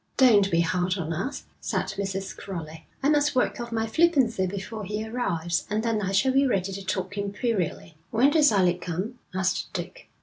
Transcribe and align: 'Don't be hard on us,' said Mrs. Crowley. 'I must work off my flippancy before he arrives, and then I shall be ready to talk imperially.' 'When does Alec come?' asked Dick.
'Don't 0.17 0.49
be 0.49 0.61
hard 0.61 0.97
on 0.97 1.13
us,' 1.13 1.43
said 1.59 1.85
Mrs. 1.89 2.35
Crowley. 2.35 2.87
'I 3.03 3.09
must 3.09 3.35
work 3.35 3.61
off 3.61 3.71
my 3.71 3.85
flippancy 3.85 4.47
before 4.47 4.83
he 4.83 5.05
arrives, 5.07 5.67
and 5.69 5.83
then 5.83 6.01
I 6.01 6.11
shall 6.11 6.33
be 6.33 6.47
ready 6.47 6.71
to 6.71 6.83
talk 6.83 7.19
imperially.' 7.19 7.95
'When 8.09 8.31
does 8.31 8.51
Alec 8.51 8.81
come?' 8.81 9.19
asked 9.31 9.71
Dick. 9.73 10.09